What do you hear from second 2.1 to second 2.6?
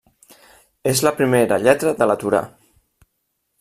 la Torà.